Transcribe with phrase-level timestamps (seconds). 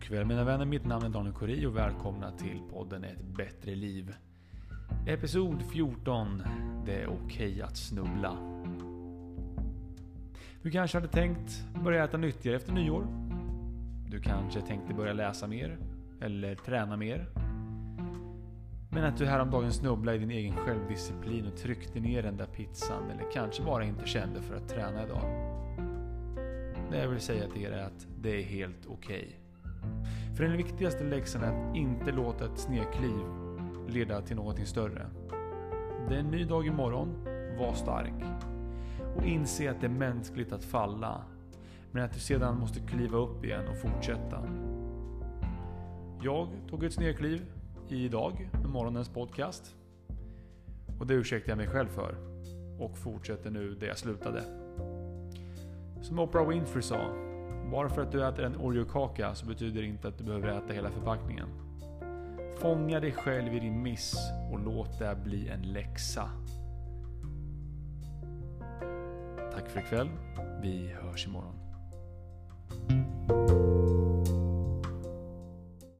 [0.00, 4.14] kväll mina vänner, mitt namn är Daniel Kori och välkomna till podden Ett bättre liv.
[5.06, 6.42] Episod 14.
[6.86, 8.36] Det är okej okay att snubbla.
[10.62, 13.06] Du kanske hade tänkt börja äta nyttigare efter nyår?
[14.10, 15.78] Du kanske tänkte börja läsa mer?
[16.20, 17.26] Eller träna mer?
[18.90, 23.10] Men att du häromdagen snubblade i din egen självdisciplin och tryckte ner den där pizzan
[23.10, 25.22] eller kanske bara inte kände för att träna idag.
[26.90, 29.18] Det jag vill säga till er är att det är helt okej.
[29.18, 29.45] Okay.
[30.36, 33.26] För den viktigaste läxan är att inte låta ett snedkliv
[33.88, 35.06] leda till någonting större.
[36.08, 37.24] Det är en ny dag imorgon,
[37.58, 38.24] var stark.
[39.16, 41.22] Och inse att det är mänskligt att falla.
[41.92, 44.42] Men att du sedan måste kliva upp igen och fortsätta.
[46.22, 47.46] Jag tog ett snedkliv
[47.88, 49.74] idag med morgonens podcast.
[50.98, 52.14] Och det ursäktar jag mig själv för.
[52.78, 54.42] Och fortsätter nu där jag slutade.
[56.02, 57.25] Som Oprah Winfrey sa.
[57.70, 60.72] Bara för att du äter en Oreo-kaka så betyder det inte att du behöver äta
[60.72, 61.48] hela förpackningen.
[62.58, 64.14] Fånga dig själv i din miss
[64.52, 66.30] och låt det bli en läxa.
[69.52, 70.08] Tack för ikväll.
[70.62, 71.54] Vi hörs imorgon.